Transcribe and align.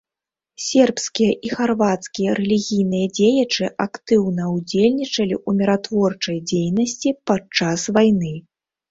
Сербскія 0.67 1.33
і 1.47 1.49
харвацкія 1.57 2.31
рэлігійныя 2.39 3.09
дзеячы 3.17 3.65
актыўна 3.85 4.47
ўдзельнічалі 4.53 5.35
ў 5.47 5.59
міратворчай 5.59 6.37
дзейнасці 6.53 7.13
падчас 7.33 7.85
вайны. 7.99 8.33